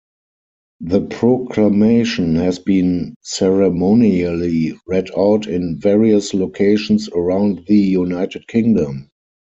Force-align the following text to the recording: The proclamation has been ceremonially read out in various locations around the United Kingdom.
The 0.79 1.01
proclamation 1.01 2.35
has 2.37 2.57
been 2.57 3.13
ceremonially 3.21 4.73
read 4.87 5.09
out 5.15 5.45
in 5.45 5.77
various 5.79 6.33
locations 6.33 7.07
around 7.09 7.65
the 7.67 7.77
United 7.77 8.47
Kingdom. 8.47 9.11